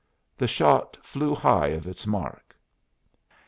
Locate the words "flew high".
1.03-1.67